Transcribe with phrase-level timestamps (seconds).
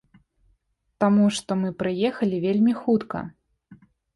[1.03, 3.19] Таму што мы прыехалі вельмі хутка.